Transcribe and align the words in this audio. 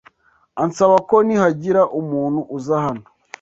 ansaba 0.63 0.95
ko 1.09 1.15
nihagira 1.25 1.81
umuntu 1.99 2.39
uza 2.57 2.75
hano 2.85 3.03